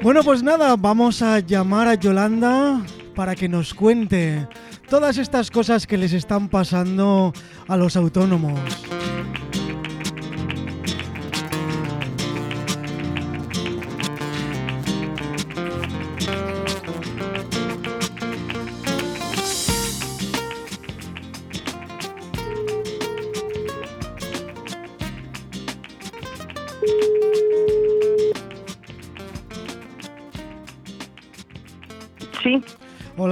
[0.00, 2.80] Bueno, pues nada, vamos a llamar a Yolanda
[3.16, 4.46] para que nos cuente
[4.88, 7.32] todas estas cosas que les están pasando
[7.66, 8.60] a los autónomos.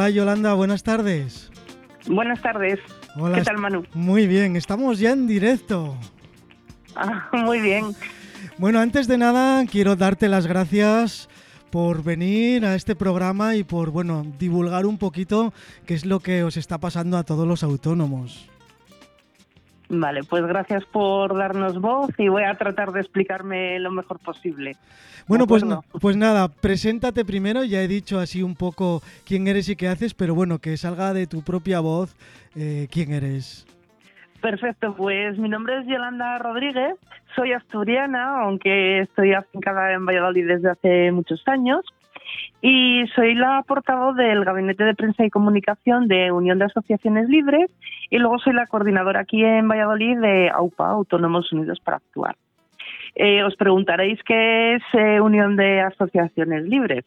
[0.06, 1.51] Hola Yolanda, buenas tardes.
[2.06, 2.78] Buenas tardes.
[3.16, 3.38] Hola.
[3.38, 3.83] ¿Qué tal, Manu?
[3.92, 5.98] Muy bien, estamos ya en directo.
[6.95, 7.87] Ah, muy bien.
[8.56, 11.28] Bueno, antes de nada quiero darte las gracias
[11.73, 15.52] por venir a este programa y por, bueno, divulgar un poquito
[15.87, 18.48] qué es lo que os está pasando a todos los autónomos.
[19.88, 24.77] Vale, pues gracias por darnos voz y voy a tratar de explicarme lo mejor posible.
[25.28, 25.64] Bueno, pues,
[26.00, 30.14] pues nada, preséntate primero, ya he dicho así un poco quién eres y qué haces,
[30.14, 32.16] pero bueno, que salga de tu propia voz
[32.56, 33.66] eh, quién eres.
[34.41, 36.94] Perfecto, pues mi nombre es Yolanda Rodríguez,
[37.34, 41.80] soy asturiana, aunque estoy afincada en Valladolid desde hace muchos años,
[42.61, 47.70] y soy la portavoz del Gabinete de Prensa y Comunicación de Unión de Asociaciones Libres,
[48.11, 52.37] y luego soy la coordinadora aquí en Valladolid de AUPA, Autónomos Unidos para Actuar.
[53.14, 57.05] Eh, os preguntaréis qué es eh, Unión de Asociaciones Libres.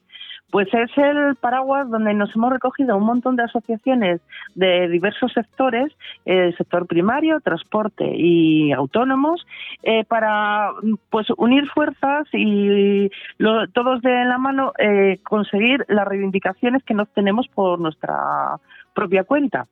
[0.52, 4.19] Pues es el paraguas donde nos hemos recogido un montón de asociaciones
[4.55, 5.92] de diversos sectores,
[6.25, 9.45] eh, sector primario, transporte y autónomos,
[9.83, 10.72] eh, para
[11.11, 17.08] pues unir fuerzas y lo- todos de la mano eh, conseguir las reivindicaciones que nos
[17.09, 18.55] tenemos por nuestra
[19.00, 19.66] propia cuenta.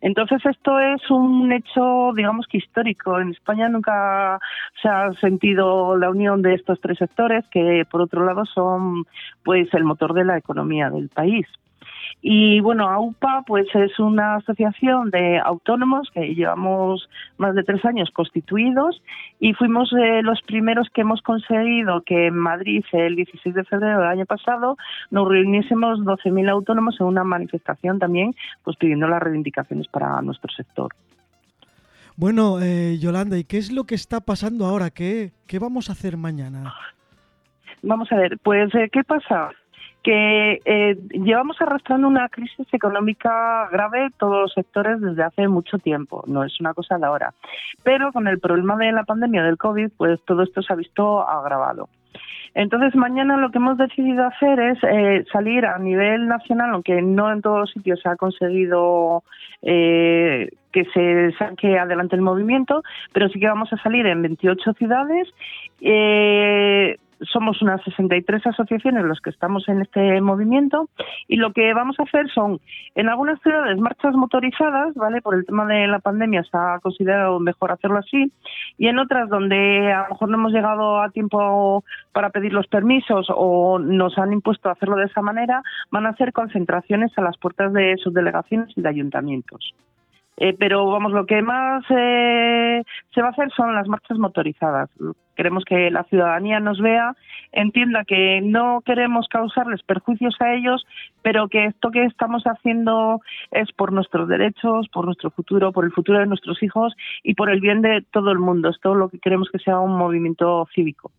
[0.00, 3.20] Entonces esto es un hecho, digamos que histórico.
[3.20, 4.40] En España nunca
[4.80, 9.04] se ha sentido la unión de estos tres sectores, que por otro lado son
[9.44, 11.46] pues el motor de la economía del país.
[12.20, 17.08] Y bueno, AUPA pues es una asociación de autónomos que llevamos
[17.38, 19.02] más de tres años constituidos
[19.40, 24.00] y fuimos eh, los primeros que hemos conseguido que en Madrid el 16 de febrero
[24.00, 24.76] del año pasado
[25.10, 30.92] nos reuniésemos 12.000 autónomos en una manifestación también pues pidiendo las reivindicaciones para nuestro sector.
[32.16, 34.90] Bueno, eh, Yolanda, ¿y qué es lo que está pasando ahora?
[34.90, 36.74] ¿Qué, qué vamos a hacer mañana?
[37.82, 39.50] Vamos a ver, pues eh, ¿qué pasa?
[40.02, 46.24] Que eh, llevamos arrastrando una crisis económica grave todos los sectores desde hace mucho tiempo,
[46.26, 47.34] no es una cosa de ahora.
[47.82, 51.26] Pero con el problema de la pandemia del COVID, pues todo esto se ha visto
[51.28, 51.88] agravado.
[52.54, 57.32] Entonces, mañana lo que hemos decidido hacer es eh, salir a nivel nacional, aunque no
[57.32, 59.22] en todos los sitios se ha conseguido
[59.62, 62.82] eh, que se saque adelante el movimiento,
[63.12, 65.28] pero sí que vamos a salir en 28 ciudades.
[65.80, 66.71] Eh,
[67.32, 70.88] somos unas 63 asociaciones los que estamos en este movimiento
[71.28, 72.60] y lo que vamos a hacer son
[72.94, 75.20] en algunas ciudades marchas motorizadas, ¿vale?
[75.22, 78.30] Por el tema de la pandemia se ha considerado mejor hacerlo así
[78.78, 82.66] y en otras donde a lo mejor no hemos llegado a tiempo para pedir los
[82.66, 87.36] permisos o nos han impuesto hacerlo de esa manera, van a ser concentraciones a las
[87.38, 89.74] puertas de sus delegaciones y de ayuntamientos.
[90.38, 92.82] Eh, pero vamos, lo que más eh,
[93.14, 94.90] se va a hacer son las marchas motorizadas.
[95.36, 97.14] Queremos que la ciudadanía nos vea,
[97.52, 100.84] entienda que no queremos causarles perjuicios a ellos,
[101.22, 105.92] pero que esto que estamos haciendo es por nuestros derechos, por nuestro futuro, por el
[105.92, 108.70] futuro de nuestros hijos y por el bien de todo el mundo.
[108.70, 111.12] Es todo lo que queremos que sea un movimiento cívico.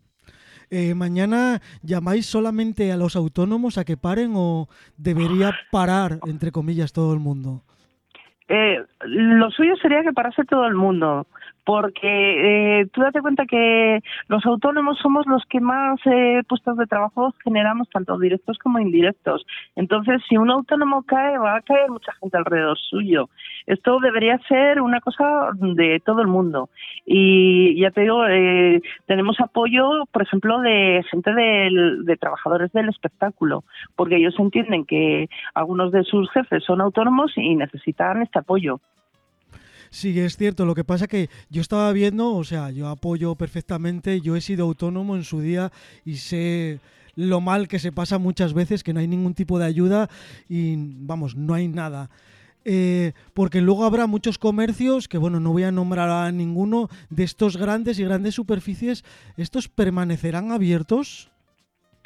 [0.70, 6.94] Eh, ¿Mañana llamáis solamente a los autónomos a que paren o debería parar, entre comillas,
[6.94, 7.62] todo el mundo?
[8.56, 11.26] Eh, lo suyo sería que parase todo el mundo,
[11.66, 16.88] porque eh, tú date cuenta que los autónomos somos los que más eh, puestos de
[16.88, 19.46] trabajo generamos, tanto directos como indirectos.
[19.76, 23.30] Entonces, si un autónomo cae, va a caer mucha gente alrededor suyo.
[23.66, 26.70] Esto debería ser una cosa de todo el mundo.
[27.06, 33.64] Y ya te digo, eh, tenemos apoyo, por ejemplo, de gente de trabajadores del espectáculo,
[33.96, 38.80] porque ellos entienden que algunos de sus jefes son autónomos y necesitan este apoyo.
[39.94, 40.66] Sí, es cierto.
[40.66, 44.66] Lo que pasa que yo estaba viendo, o sea, yo apoyo perfectamente, yo he sido
[44.66, 45.72] autónomo en su día
[46.04, 46.80] y sé
[47.16, 50.10] lo mal que se pasa muchas veces, que no hay ningún tipo de ayuda
[50.50, 52.10] y, vamos, no hay nada.
[52.66, 57.24] Eh, porque luego habrá muchos comercios, que bueno, no voy a nombrar a ninguno, de
[57.24, 59.06] estos grandes y grandes superficies,
[59.38, 61.30] ¿estos permanecerán abiertos?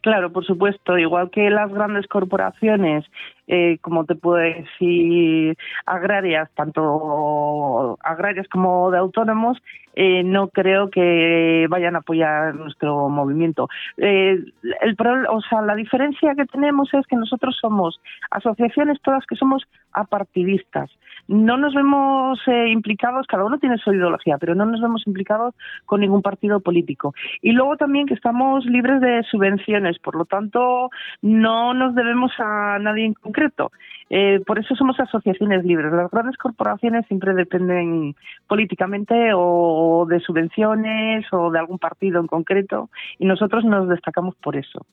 [0.08, 3.04] Claro, por supuesto, igual que las grandes corporaciones
[3.48, 9.58] eh, como te puedo decir, agrarias, tanto agrarias como de autónomos,
[9.96, 13.70] eh, no creo que vayan a apoyar nuestro movimiento.
[13.98, 14.38] Eh,
[14.82, 14.98] el,
[15.30, 18.00] o sea, la diferencia que tenemos es que nosotros somos
[18.32, 19.64] asociaciones todas que somos
[19.94, 20.92] apartidistas.
[21.28, 25.54] No nos vemos eh, implicados, cada uno tiene su ideología, pero no nos vemos implicados
[25.86, 27.14] con ningún partido político.
[27.42, 30.90] Y luego también que estamos libres de subvenciones, por lo tanto
[31.22, 33.72] no nos debemos a nadie en concreto.
[34.10, 35.92] Eh, por eso somos asociaciones libres.
[35.92, 38.16] Las grandes corporaciones siempre dependen
[38.48, 42.90] políticamente o de subvenciones o de algún partido en concreto
[43.20, 44.86] y nosotros nos destacamos por eso.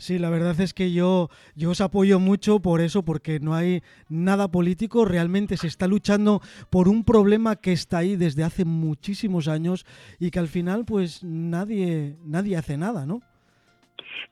[0.00, 3.82] Sí, la verdad es que yo, yo os apoyo mucho por eso, porque no hay
[4.08, 9.46] nada político, realmente se está luchando por un problema que está ahí desde hace muchísimos
[9.46, 9.84] años
[10.18, 13.20] y que al final pues nadie, nadie hace nada, ¿no?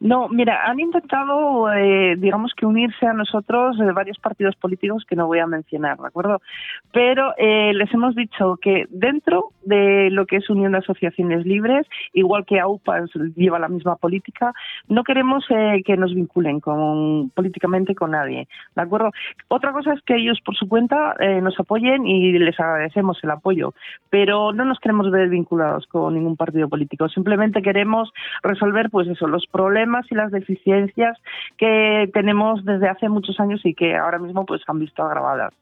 [0.01, 5.17] No, mira, han intentado, eh, digamos que unirse a nosotros eh, varios partidos políticos que
[5.17, 6.41] no voy a mencionar, ¿de acuerdo?
[6.93, 11.87] Pero eh, les hemos dicho que dentro de lo que es Unión de Asociaciones Libres,
[12.13, 14.53] igual que AUPAS lleva la misma política,
[14.89, 19.11] no queremos que nos vinculen con, políticamente con nadie, ¿de acuerdo?
[19.49, 23.75] Otra cosa es que ellos por su cuenta nos apoyen y les agradecemos el apoyo,
[24.11, 28.13] pero no nos queremos ver vinculados con ningún partido político, simplemente queremos
[28.43, 31.19] resolver pues eso, los problemas problemas y las deficiencias
[31.57, 35.53] que tenemos desde hace muchos años y que ahora mismo pues han visto agravadas.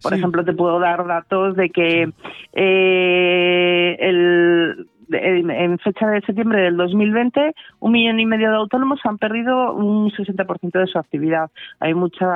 [0.00, 2.12] Por ejemplo, te puedo dar datos de que
[2.52, 9.18] eh, el, en fecha de septiembre del 2020, un millón y medio de autónomos han
[9.18, 11.50] perdido un 60% de su actividad.
[11.80, 12.28] Hay muchos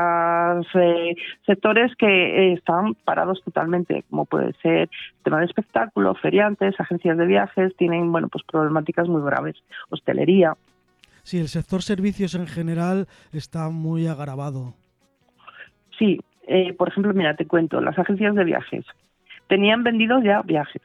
[0.75, 1.15] eh,
[1.47, 4.89] sectores que eh, están parados totalmente, como puede ser
[5.23, 9.57] tema de espectáculo, feriantes, agencias de viajes, tienen bueno pues problemáticas muy graves,
[9.91, 10.55] hostelería.
[11.23, 14.75] Sí, el sector servicios en general está muy agravado.
[15.99, 18.85] Sí, eh, por ejemplo, mira, te cuento, las agencias de viajes
[19.49, 20.83] tenían vendidos ya viajes.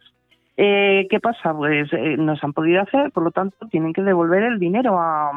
[0.62, 1.54] Eh, ¿Qué pasa?
[1.54, 5.00] Pues eh, no se han podido hacer, por lo tanto tienen que devolver el dinero
[5.00, 5.32] a,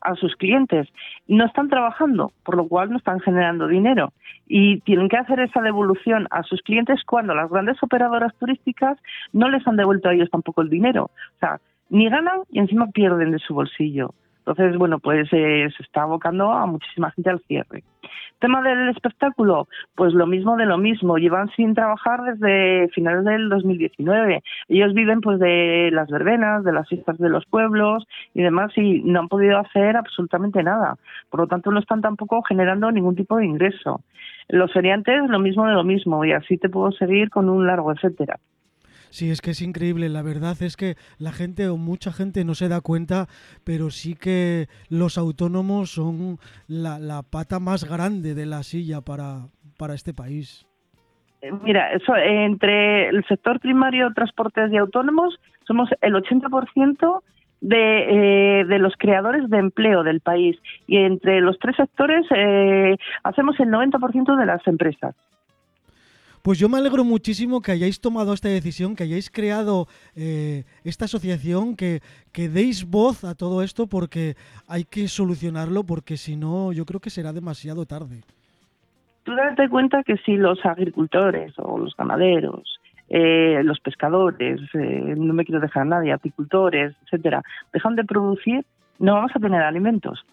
[0.00, 0.86] a sus clientes.
[1.26, 4.12] No están trabajando, por lo cual no están generando dinero.
[4.46, 8.96] Y tienen que hacer esa devolución a sus clientes cuando las grandes operadoras turísticas
[9.32, 11.06] no les han devuelto a ellos tampoco el dinero.
[11.06, 11.58] O sea,
[11.90, 14.14] ni ganan y encima pierden de su bolsillo.
[14.48, 17.84] Entonces, bueno, pues eh, se está abocando a muchísima gente al cierre.
[18.38, 21.18] Tema del espectáculo, pues lo mismo de lo mismo.
[21.18, 24.42] Llevan sin trabajar desde finales del 2019.
[24.68, 29.02] Ellos viven pues de las verbenas, de las fiestas de los pueblos y demás y
[29.02, 30.96] no han podido hacer absolutamente nada.
[31.28, 34.00] Por lo tanto, no están tampoco generando ningún tipo de ingreso.
[34.48, 37.92] Los feriantes, lo mismo de lo mismo y así te puedo seguir con un largo
[37.92, 38.38] etcétera.
[39.10, 40.08] Sí, es que es increíble.
[40.08, 43.26] La verdad es que la gente o mucha gente no se da cuenta,
[43.64, 49.94] pero sí que los autónomos son la, pata más grande de la silla para, para
[49.94, 50.66] este país.
[51.42, 57.22] Eh, mira, eso, entre el sector primario, transportes y autónomos, somos el 80%
[57.60, 60.56] de, eh, de los creadores de empleo del país.
[60.86, 65.14] Y entre los tres sectores eh, hacemos el 90% de las empresas.
[66.42, 69.86] Pues yo me alegro muchísimo que hayáis tomado esta decisión, que hayáis creado
[70.16, 72.00] eh, esta asociación, que,
[72.32, 74.34] que deis voz a todo esto porque
[74.66, 78.22] hay que solucionarlo porque si no yo creo que será demasiado tarde.
[79.24, 82.78] Tú date cuenta que si los agricultores o los ganaderos,
[83.10, 87.42] eh, los pescadores, eh, no me quiero dejar a nadie, apicultores, etcétera,
[87.72, 88.64] dejan de producir,
[88.98, 90.24] no vamos a tener alimentos.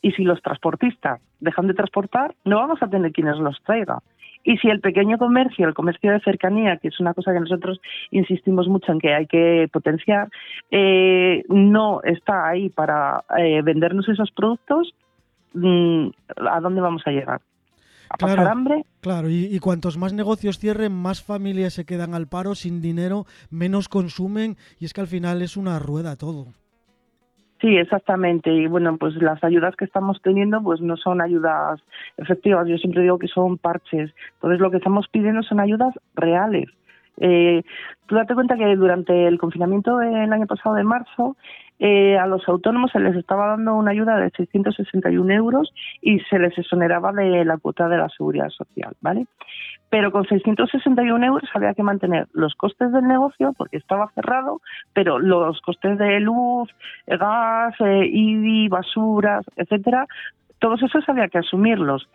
[0.00, 3.98] Y si los transportistas dejan de transportar, no vamos a tener quienes los traiga.
[4.44, 7.80] Y si el pequeño comercio, el comercio de cercanía, que es una cosa que nosotros
[8.10, 10.28] insistimos mucho en que hay que potenciar,
[10.70, 14.94] eh, no está ahí para eh, vendernos esos productos,
[15.54, 16.08] mm,
[16.50, 17.40] ¿a dónde vamos a llegar?
[18.08, 18.84] ¿A pasar hambre?
[19.00, 23.24] Claro, y, y, cuantos más negocios cierren, más familias se quedan al paro sin dinero,
[23.50, 26.48] menos consumen, y es que al final es una rueda todo.
[27.62, 28.52] Sí, exactamente.
[28.52, 31.80] Y bueno, pues las ayudas que estamos teniendo pues no son ayudas
[32.16, 32.66] efectivas.
[32.66, 34.12] Yo siempre digo que son parches.
[34.34, 36.68] Entonces lo que estamos pidiendo son ayudas reales.
[37.18, 37.62] Eh,
[38.06, 41.36] tú date cuenta que durante el confinamiento del año pasado de marzo
[41.84, 46.38] eh, a los autónomos se les estaba dando una ayuda de 661 euros y se
[46.38, 49.26] les exoneraba de la cuota de la seguridad social, ¿vale?
[49.90, 54.60] pero con 661 euros había que mantener los costes del negocio porque estaba cerrado,
[54.94, 56.70] pero los costes de luz,
[57.08, 60.06] gas, eh, basuras, etcétera,
[60.60, 62.08] todos esos había que asumirlos.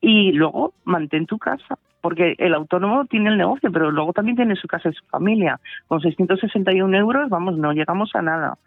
[0.00, 4.56] Y luego mantén tu casa porque el autónomo tiene el negocio, pero luego también tiene
[4.56, 5.60] su casa y su familia.
[5.86, 8.58] Con 661 euros, vamos, no llegamos a nada.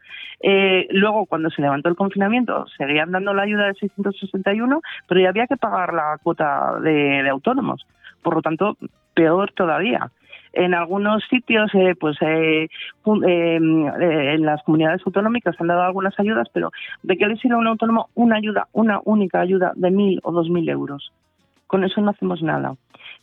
[0.41, 5.29] Eh, luego, cuando se levantó el confinamiento, seguían dando la ayuda de 661, pero ya
[5.29, 7.85] había que pagar la cuota de, autónomos.
[8.21, 8.77] Por lo tanto,
[9.13, 10.11] peor todavía.
[10.55, 12.67] En algunos sitios, eh, pues eh,
[13.05, 16.71] en las comunidades autonómicas han dado algunas ayudas, pero
[17.01, 20.31] ¿de qué le sirve a un autónomo una ayuda, una única ayuda de mil o
[20.31, 21.11] dos mil euros?
[21.73, 22.75] Con eso no hacemos nada.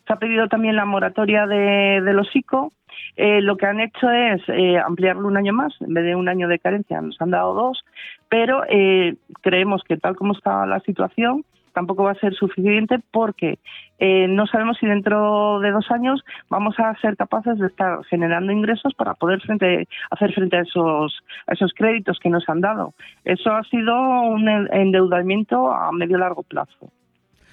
[0.09, 2.73] Se ha pedido también la moratoria de, los ICO.
[3.15, 6.29] Eh, lo que han hecho es eh, ampliarlo un año más, en vez de un
[6.29, 7.85] año de carencia, nos han dado dos,
[8.29, 13.61] pero eh, creemos que tal como está la situación, tampoco va a ser suficiente porque
[14.01, 18.95] no sabemos si dentro de dos años vamos a ser capaces de estar generando ingresos
[18.95, 22.95] para poder frente, hacer frente a esos, a esos créditos que nos han dado.
[23.25, 26.91] Eso ha sido un endeudamiento a medio largo plazo.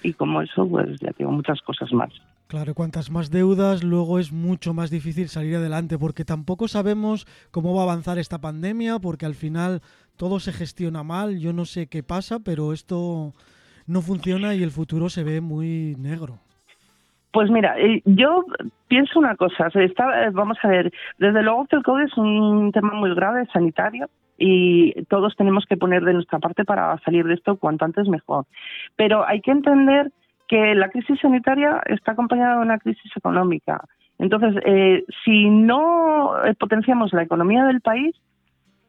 [0.03, 2.09] Y como eso, pues ya tengo muchas cosas más.
[2.47, 7.75] Claro, cuantas más deudas, luego es mucho más difícil salir adelante, porque tampoco sabemos cómo
[7.75, 9.81] va a avanzar esta pandemia, porque al final
[10.15, 13.33] todo se gestiona mal, yo no sé qué pasa, pero esto
[13.85, 16.39] no funciona y el futuro se ve muy negro.
[17.31, 18.45] Pues mira, eh, yo
[18.87, 22.93] pienso una cosa, está, vamos a ver, desde luego que el COVID es un tema
[22.93, 27.57] muy grave, sanitario, y todos tenemos que poner de nuestra parte para salir de esto
[27.57, 28.45] cuanto antes mejor.
[28.95, 30.11] Pero hay que entender
[30.47, 33.83] que la crisis sanitaria está acompañada de una crisis económica.
[34.19, 38.15] Entonces, eh, si no eh, potenciamos la economía del país,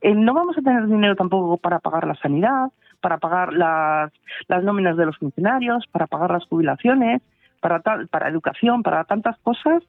[0.01, 2.69] eh, no vamos a tener dinero tampoco para pagar la sanidad,
[3.01, 4.13] para pagar las,
[4.47, 7.23] las nóminas de los funcionarios, para pagar las jubilaciones,
[7.61, 9.83] para, para educación, para tantas cosas.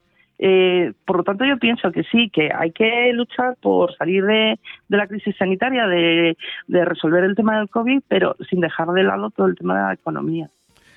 [1.06, 4.98] Por lo tanto, yo pienso que sí, que hay que luchar por salir de, de
[4.98, 9.32] la crisis sanitaria, de, de resolver el tema del COVID, pero sin dejar de lado
[9.32, 10.50] todo el tema de la economía.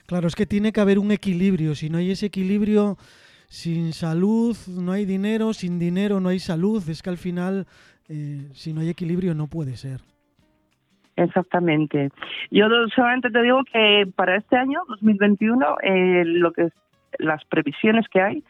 [0.06, 1.74] Claro, es que tiene que haber un equilibrio.
[1.74, 2.96] Si no hay ese equilibrio,
[3.48, 6.82] sin salud no hay dinero, sin dinero no hay salud.
[6.88, 7.66] Es que al final,
[8.08, 10.00] eh, si no hay equilibrio, no puede ser.
[11.16, 12.10] Exactamente.
[12.50, 16.68] Yo solamente te digo que para este año, 2021, eh, lo que
[17.18, 18.44] las previsiones que hay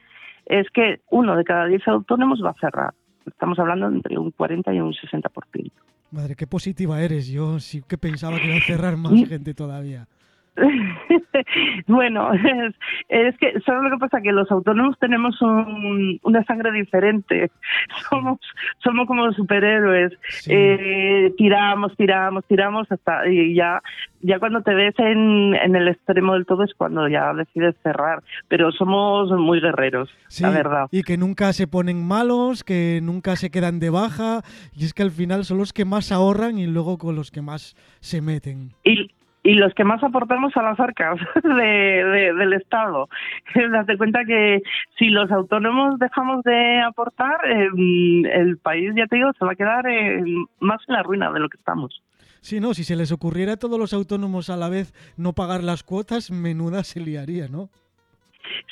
[0.47, 2.95] es que uno de cada diez autónomos va a cerrar.
[3.27, 5.71] Estamos hablando entre un 40 y un 60%.
[6.11, 7.29] Madre, qué positiva eres.
[7.29, 10.07] Yo sí que pensaba que iba a cerrar más gente todavía.
[11.87, 12.31] bueno,
[13.09, 14.21] es, que, ¿sabes lo que pasa?
[14.21, 17.51] Que los autónomos tenemos una sangre diferente.
[18.11, 18.39] Somos,
[18.83, 20.13] somos como superhéroes.
[20.49, 23.29] Eh, tiramos, tiramos, tiramos hasta.
[23.29, 23.83] Y ya,
[24.21, 28.23] ya cuando te ves en, en el extremo del todo es cuando ya decides cerrar.
[28.49, 30.89] Pero somos muy guerreros, la verdad.
[30.91, 34.43] Y que nunca se ponen malos, que nunca se quedan de baja.
[34.75, 37.43] Y es que al final son los que más ahorran y luego con los que
[37.43, 38.73] más se meten.
[38.85, 39.12] Y,
[39.43, 43.09] y los que más aportamos a las arcas de, del Estado.
[43.55, 44.63] Date cuenta que
[44.99, 49.57] si los autónomos dejamos de aportar, em, el país, ya te digo, se va a
[49.57, 49.85] quedar
[50.61, 52.03] más en la ruina de lo que estamos.
[52.41, 55.63] Sí, no, si se les ocurriera a todos los autónomos a la vez no pagar
[55.63, 57.71] las cuotas, menuda se liaría, ¿no?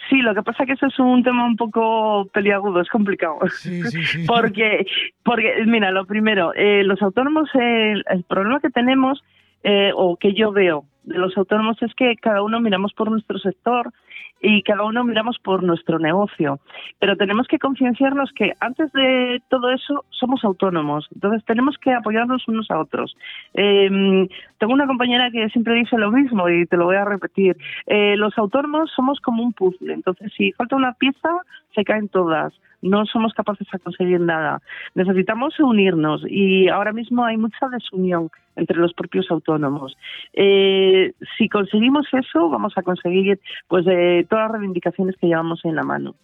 [0.09, 3.39] Sí, lo que pasa es que eso es un tema un poco peliagudo, es complicado.
[3.49, 4.25] Sí, sí, sí.
[4.27, 4.85] porque,
[5.23, 9.23] porque, mira, lo primero, eh, los autónomos, el problema que tenemos
[9.63, 13.39] eh, o que yo veo de los autónomos es que cada uno miramos por nuestro
[13.39, 13.93] sector
[14.41, 16.61] y cada uno miramos por nuestro negocio.
[16.99, 22.47] Pero tenemos que concienciarnos que antes de todo eso somos autónomos, entonces tenemos que apoyarnos
[22.49, 23.17] unos a otros.
[23.55, 27.57] Eh, tengo una compañera que siempre dice lo mismo y te lo voy a repetir.
[27.87, 31.31] Eh, los autónomos somos como un puzzle, entonces si falta una pieza,
[31.75, 34.61] se caen todas no somos capaces de conseguir nada.
[34.95, 39.97] Necesitamos unirnos y ahora mismo hay mucha desunión entre los propios autónomos.
[40.33, 45.77] Eh, si conseguimos eso, vamos a conseguir pues eh, todas las reivindicaciones que llevamos en
[45.77, 46.15] la mano.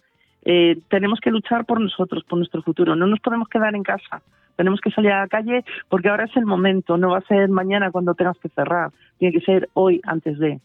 [0.49, 2.95] Eh, tenemos que luchar por nosotros, por nuestro futuro.
[2.95, 4.21] No nos podemos quedar en casa.
[4.55, 6.97] Tenemos que salir a la calle porque ahora es el momento.
[6.97, 8.91] No va a ser mañana cuando tengas que cerrar.
[9.17, 10.61] Tiene que ser hoy antes de.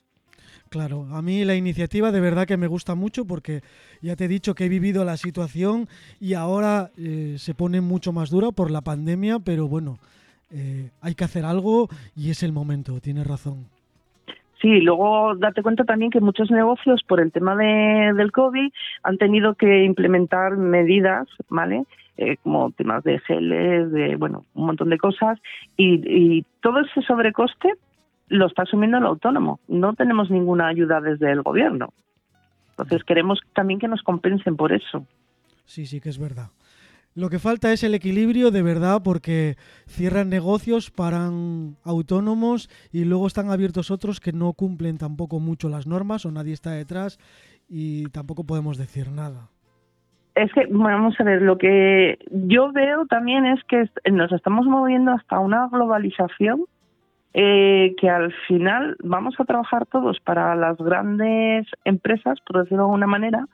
[0.69, 3.61] Claro, a mí la iniciativa de verdad que me gusta mucho porque
[4.00, 5.87] ya te he dicho que he vivido la situación
[6.19, 9.99] y ahora eh, se pone mucho más dura por la pandemia, pero bueno,
[10.50, 13.67] eh, hay que hacer algo y es el momento, tienes razón.
[14.62, 19.19] Sí, luego date cuenta también que muchos negocios por el tema de, del COVID han
[19.19, 21.85] tenido que implementar medidas, ¿vale?
[22.16, 25.40] Eh, como temas de geles, de, bueno, un montón de cosas
[25.76, 27.75] y, y todo ese sobrecoste
[28.28, 29.59] lo está asumiendo el autónomo.
[29.66, 31.92] No tenemos ninguna ayuda desde el gobierno.
[32.71, 35.04] Entonces queremos también que nos compensen por eso.
[35.64, 36.50] Sí, sí que es verdad.
[37.14, 43.26] Lo que falta es el equilibrio de verdad porque cierran negocios, paran autónomos y luego
[43.26, 47.19] están abiertos otros que no cumplen tampoco mucho las normas o nadie está detrás
[47.69, 49.49] y tampoco podemos decir nada.
[50.35, 55.12] Es que, vamos a ver, lo que yo veo también es que nos estamos moviendo
[55.12, 56.64] hasta una globalización
[57.35, 62.88] eh, que al final vamos a trabajar todos para las grandes empresas, por decirlo de
[62.88, 63.47] alguna manera,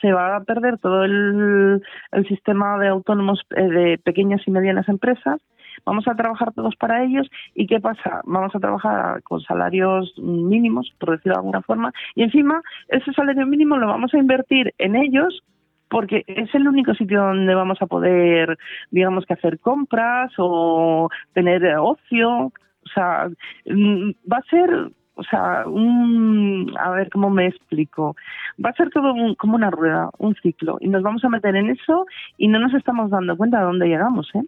[0.00, 1.82] se va a perder todo el,
[2.28, 5.40] sistema de autónomos eh, de pequeñas y medianas empresas.
[5.84, 8.20] Vamos a trabajar todos para ellos y ¿qué pasa?
[8.24, 13.46] Vamos a trabajar con salarios mínimos, por decirlo de alguna forma, y encima ese salario
[13.46, 15.42] mínimo lo vamos a invertir en ellos
[15.88, 18.58] porque es el único sitio donde vamos a poder,
[18.90, 22.46] digamos que hacer compras o tener ocio.
[22.46, 23.28] O sea,
[23.66, 24.90] mm, va a ser
[25.22, 28.16] o sea, un, a ver cómo me explico.
[28.62, 31.70] Va a ser todo como una rueda, un ciclo, y nos vamos a meter en
[31.70, 34.42] eso y no nos estamos dando cuenta de dónde llegamos, ¿eh?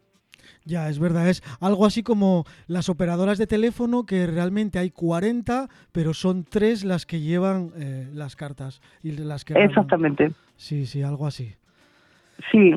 [0.66, 5.68] Ya, es verdad, es algo así como las operadoras de teléfono, que realmente hay 40,
[5.92, 9.52] pero son tres las que llevan eh, las cartas y las que...
[9.54, 10.32] Exactamente.
[10.56, 11.54] Sí, sí, algo así.
[12.50, 12.72] Sí,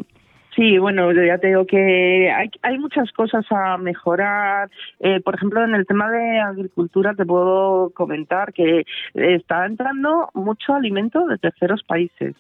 [0.58, 4.72] Sí, bueno, ya te digo que hay, hay muchas cosas a mejorar.
[5.00, 8.84] Eh, por ejemplo, en el tema de agricultura te puedo comentar que
[9.14, 12.34] está entrando mucho alimento de terceros países.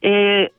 [0.00, 0.50] Eh,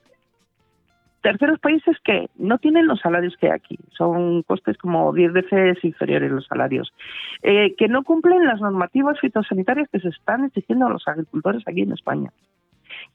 [1.21, 5.83] terceros países que no tienen los salarios que hay aquí, son costes como 10 veces
[5.83, 6.93] inferiores los salarios,
[7.41, 11.81] eh, que no cumplen las normativas fitosanitarias que se están exigiendo a los agricultores aquí
[11.81, 12.29] en España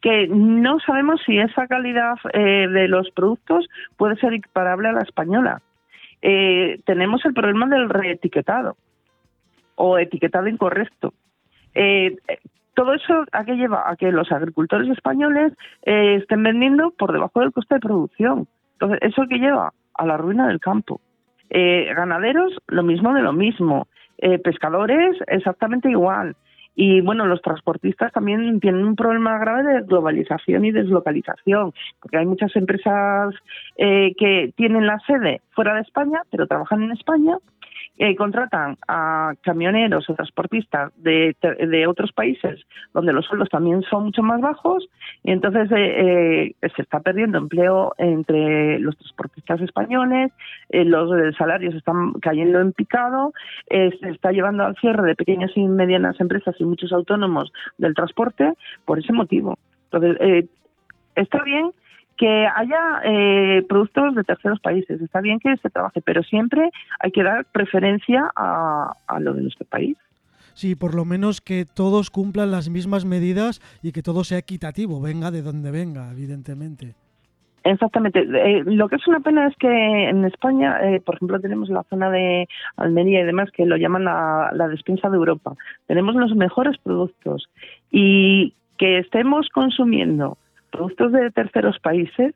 [0.01, 5.03] que no sabemos si esa calidad eh, de los productos puede ser equiparable a la
[5.03, 5.61] española.
[6.23, 8.77] Eh, tenemos el problema del reetiquetado
[9.77, 11.15] o etiquetado incorrecto.
[11.75, 12.17] Eh,
[12.75, 15.53] todo eso a qué lleva a que los agricultores españoles
[15.83, 18.47] estén vendiendo por debajo del coste de producción.
[18.75, 21.01] Entonces, eso que lleva a la ruina del campo.
[21.51, 23.89] ganaderos, lo mismo de lo mismo.
[24.45, 26.37] pescadores, exactamente igual.
[26.81, 32.25] Y bueno, los transportistas también tienen un problema grave de globalización y deslocalización, porque hay
[32.25, 33.35] muchas empresas
[33.77, 37.37] eh, que tienen la sede fuera de España, pero trabajan en España
[38.01, 42.61] eh, contratan a camioneros o transportistas de, de, otros países
[42.95, 44.89] donde los sueldos también son mucho más bajos
[45.25, 50.31] y entonces eh, eh, se está perdiendo empleo entre los transportistas españoles,
[50.71, 53.33] los salarios están cayendo en picado,
[53.69, 58.53] se está llevando al cierre de pequeñas y medianas empresas y muchos autónomos del transporte
[58.85, 59.59] por ese motivo.
[59.91, 60.47] Entonces,
[61.17, 61.73] está bien
[62.19, 65.01] que haya eh, productos de terceros países.
[65.01, 69.67] Está bien que se trabaje, pero siempre hay que dar preferencia a, lo de nuestro
[69.67, 69.97] país.
[70.55, 75.01] Sí, por lo menos que todos cumplan las mismas medidas y que todo sea equitativo,
[75.01, 76.97] venga de donde venga, evidentemente.
[77.63, 78.21] Exactamente.
[78.21, 79.69] Eh, lo que es una pena es que
[80.09, 84.05] en España, eh, por ejemplo, tenemos la zona de Almería y demás que lo llaman
[84.05, 85.55] la, la despensa de Europa.
[85.87, 87.49] Tenemos los mejores productos
[87.93, 90.39] y que estemos consumiendo
[90.71, 92.35] productos de terceros países,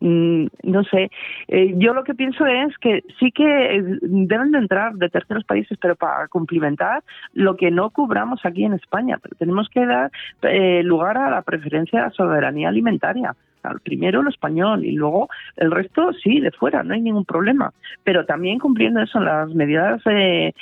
[0.00, 1.10] mm, no sé,
[1.48, 5.76] eh, yo lo que pienso es que sí que deben de entrar de terceros países,
[5.80, 7.02] pero para cumplimentar
[7.32, 9.18] lo que no cubramos aquí en España.
[9.22, 10.10] Pero tenemos que dar
[10.42, 13.34] eh, lugar a la preferencia de la soberanía alimentaria.
[13.82, 17.72] Primero lo español y luego el resto sí, de fuera, no hay ningún problema.
[18.04, 20.54] Pero también cumpliendo eso las medidas eh,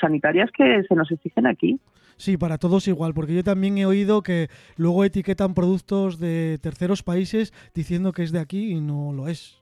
[0.00, 1.80] sanitarias que se nos exigen aquí.
[2.16, 7.02] Sí, para todos igual, porque yo también he oído que luego etiquetan productos de terceros
[7.02, 9.60] países diciendo que es de aquí y no lo es.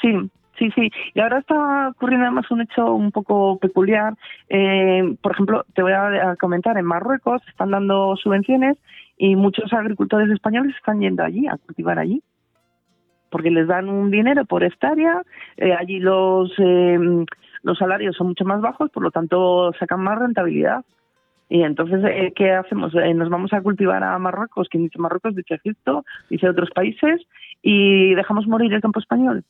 [0.00, 0.90] Sí, Sí, sí.
[1.14, 4.14] Y ahora está ocurriendo además un hecho un poco peculiar.
[4.48, 8.76] Eh, por ejemplo, te voy a, comentar, en Marruecos están dando subvenciones
[9.16, 12.22] y muchos agricultores españoles están yendo allí a cultivar allí.
[13.30, 15.22] Porque les dan un dinero por hectárea,
[15.56, 17.24] eh, allí los, eh,
[17.62, 20.84] los salarios son mucho más bajos, por lo tanto sacan más rentabilidad.
[21.48, 22.94] Y entonces, eh, ¿qué hacemos?
[22.94, 27.20] Eh, nos vamos a cultivar a Marruecos, quien dice Marruecos, dice Egipto, dice otros países,
[27.62, 29.44] y dejamos morir el campo español.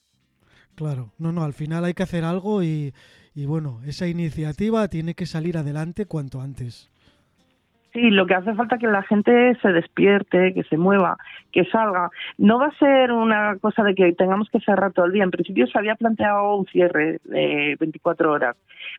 [0.75, 2.93] Claro, no, no, al final hay que hacer algo y,
[3.35, 6.91] y bueno, esa iniciativa tiene que salir adelante cuanto antes.
[7.95, 11.17] Sí, lo que hace falta es que la gente se despierte, que se mueva,
[11.53, 12.11] que salga.
[12.39, 15.23] No va a ser una cosa de que tengamos que cerrar todo el día.
[15.23, 18.57] En principio se había planteado un cierre de 24 horas,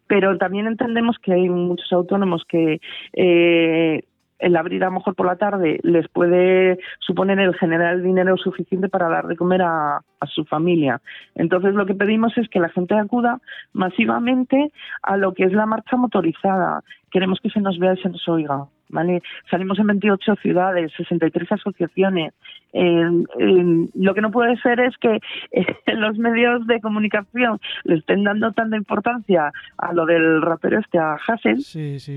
[0.07, 2.79] pero también entendemos que hay muchos autónomos que
[3.11, 4.01] eh,
[4.39, 8.37] el abrir a lo mejor por la tarde les puede suponer el generar el dinero
[8.37, 11.01] suficiente para dar de comer a, a, su familia.
[11.35, 13.41] Entonces lo que pedimos es que la gente acuda
[13.73, 14.71] masivamente
[15.03, 16.81] a lo que es la marcha motorizada.
[17.11, 18.67] Queremos que se nos vea y se nos oiga.
[18.89, 19.21] ¿Vale?
[19.49, 22.33] Salimos en 28 ciudades, 63 asociaciones.
[22.73, 25.19] lo que no puede ser es que
[25.51, 30.97] eh, los medios de comunicación le estén dando tanta importancia a lo del rapero este,
[30.97, 31.59] a Hassel,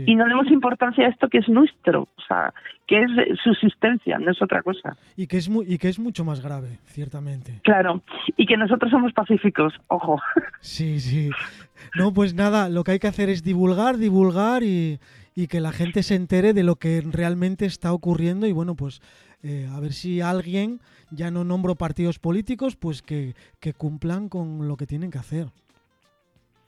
[0.06, 2.52] y no demos importancia a esto que es nuestro, o sea,
[2.86, 3.10] que es
[3.44, 4.96] subsistencia, no es otra cosa.
[5.16, 7.60] Y que es, y que es mucho más grave, ciertamente.
[7.62, 8.02] Claro,
[8.36, 10.20] y que nosotros somos pacíficos, ojo.
[10.60, 11.30] Sí, sí.
[11.96, 14.98] No, pues nada, lo que hay que hacer es divulgar, divulgar y
[15.38, 19.00] y que la gente se entere de lo que realmente está ocurriendo y bueno, pues
[19.44, 20.80] eh, a ver si alguien,
[21.12, 23.34] ya no nombro partidos políticos, pues que,
[23.76, 25.46] cumplan con lo que tienen que hacer.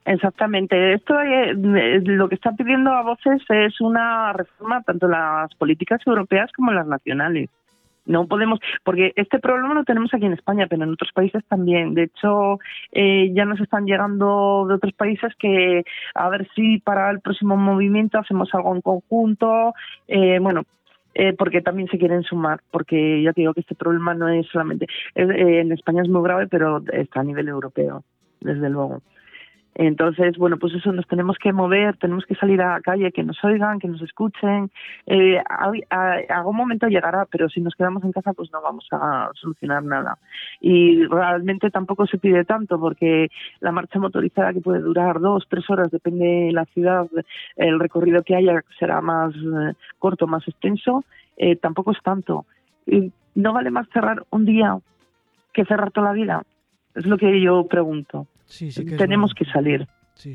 [0.04, 0.94] Exactamente.
[0.94, 6.52] Esto eh, lo que está pidiendo a voces es una reforma tanto las políticas europeas
[6.52, 7.50] como las nacionales.
[8.06, 11.94] No podemos, porque este problema lo tenemos aquí en España, pero en otros países también.
[11.94, 12.58] De hecho,
[12.92, 15.84] eh, ya nos están llegando de otros países que
[16.14, 19.74] a ver si para el próximo movimiento hacemos algo en conjunto.
[20.08, 20.62] Eh, bueno,
[21.14, 24.46] eh, porque también se quieren sumar, porque ya te digo que este problema no es
[24.46, 28.04] solamente, en España es muy grave, pero está a nivel europeo,
[28.40, 29.02] desde luego.
[29.74, 33.22] Entonces, bueno, pues eso nos tenemos que mover, tenemos que salir a la calle, que
[33.22, 34.70] nos oigan, que nos escuchen.
[35.06, 39.30] Eh, a, algún momento llegará, pero si nos quedamos en casa, pues no vamos a
[39.34, 40.18] solucionar nada.
[40.60, 43.28] Y realmente tampoco se pide tanto, porque
[43.60, 47.06] la marcha motorizada que puede durar dos, tres horas, depende de la ciudad,
[47.56, 51.04] el recorrido que haya será más eh, corto, más extenso,
[51.36, 52.44] eh, tampoco es tanto.
[53.36, 54.76] No vale más cerrar un día
[55.52, 56.42] que cerrar toda la vida.
[56.94, 58.26] Es lo que yo pregunto
[58.98, 59.86] tenemos que salir.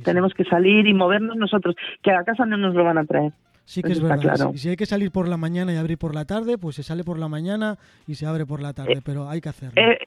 [0.03, 3.05] tenemos que salir y movernos nosotros, que a la casa no nos lo van a
[3.05, 3.33] traer.
[3.65, 4.19] Sí que es verdad.
[4.21, 4.51] Claro.
[4.55, 7.03] Si, hay que salir por la mañana y abrir por la tarde, pues se sale
[7.03, 9.81] por la mañana y se abre por la tarde, eh, pero hay que hacerlo.
[9.81, 9.97] Eh,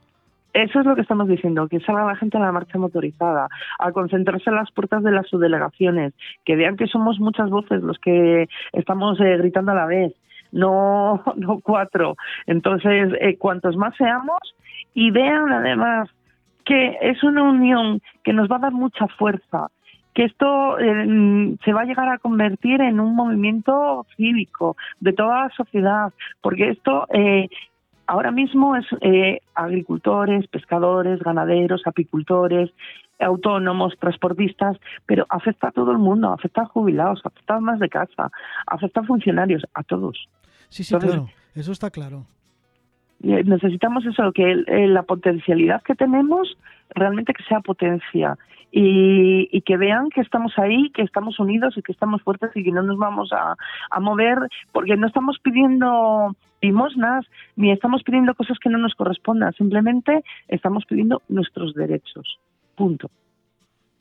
[0.54, 3.92] eso es lo que estamos diciendo, que salga la gente a la marcha motorizada, a
[3.92, 8.48] concentrarse en las puertas de las subdelegaciones, que vean que somos muchas voces los que
[8.72, 10.14] estamos eh, gritando a la vez,
[10.52, 12.16] no, no cuatro.
[12.46, 14.38] Entonces, cuantos más seamos
[14.94, 16.08] y vean además
[16.68, 19.70] que es una unión que nos va a dar mucha fuerza,
[20.12, 25.44] que esto eh, se va a llegar a convertir en un movimiento cívico de toda
[25.44, 27.48] la sociedad, porque esto eh,
[28.06, 32.70] ahora mismo es eh, agricultores, pescadores, ganaderos, apicultores,
[33.18, 34.76] autónomos, transportistas,
[35.06, 38.30] pero afecta a todo el mundo, afecta a jubilados, afecta a más de casa,
[38.66, 40.28] afecta a funcionarios, a todos.
[40.68, 42.26] Sí, sí, claro, eso está claro.
[43.22, 46.56] Eh, necesitamos eso, que la potencialidad que tenemos
[46.90, 48.36] realmente que sea potencia
[48.70, 52.72] y, que vean que estamos ahí, que estamos unidos y que estamos fuertes y que
[52.72, 53.56] no nos vamos a,
[53.90, 54.38] a mover
[54.72, 57.26] porque no estamos pidiendo limosnas
[57.56, 62.38] ni estamos pidiendo cosas que no nos correspondan, simplemente estamos pidiendo nuestros derechos.
[62.76, 63.10] Punto.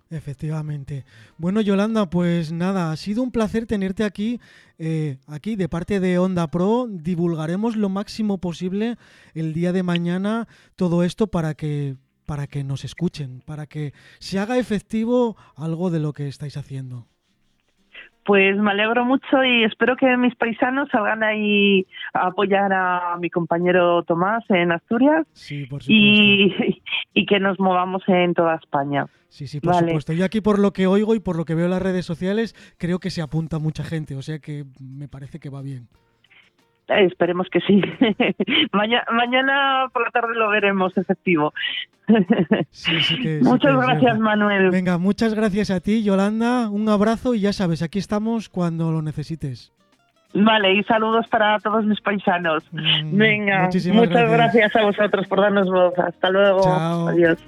[0.10, 1.06] Efectivamente.
[1.38, 4.40] Bueno, Yolanda, pues nada, ha sido un placer tenerte aquí.
[4.80, 8.98] Eh, aquí, de parte de Onda Pro, divulgaremos lo máximo posible
[9.34, 14.38] el día de mañana todo esto para que para que nos escuchen, para que se
[14.38, 17.08] haga efectivo algo de lo que estáis haciendo.
[18.28, 23.30] Pues me alegro mucho y espero que mis paisanos salgan ahí a apoyar a mi
[23.30, 25.26] compañero Tomás en Asturias
[25.88, 26.54] y,
[27.14, 29.06] y, que nos movamos en toda España.
[29.30, 30.12] Sí, sí, por supuesto.
[30.12, 32.54] Yo aquí por lo que oigo y por lo que veo en las redes sociales
[32.78, 35.88] creo que se apunta mucha gente, o sea que me parece que va bien.
[36.88, 37.82] Esperemos que sí.
[38.72, 41.54] mañana, por la tarde lo veremos efectivo.
[43.42, 44.72] muchas gracias, Manuel.
[44.72, 46.70] Venga, muchas gracias a ti, Yolanda.
[46.70, 49.74] Un abrazo y ya sabes, aquí estamos cuando lo necesites.
[50.34, 52.64] Vale, y saludos para todos mis paisanos.
[52.72, 54.76] Mm, Venga, muchas gracias.
[54.76, 55.98] a vosotros por darnos voz.
[55.98, 56.68] Hasta luego.
[57.10, 57.40] Adiós.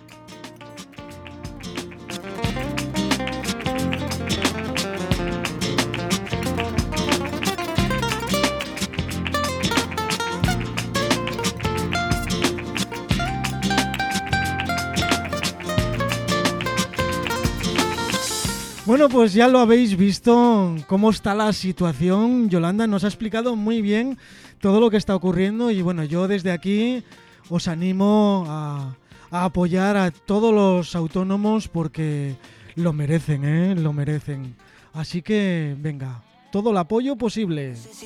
[19.19, 22.49] Pues ya lo habéis visto cómo está la situación.
[22.49, 24.17] Yolanda nos ha explicado muy bien
[24.61, 27.03] todo lo que está ocurriendo y bueno, yo desde aquí
[27.49, 28.95] os animo a,
[29.29, 32.37] apoyar a todos los autónomos porque
[32.75, 33.75] lo merecen, ¿eh?
[33.75, 34.55] Lo merecen.
[34.93, 37.75] Así que venga, todo el apoyo posible.